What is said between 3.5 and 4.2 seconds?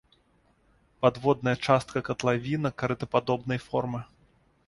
формы.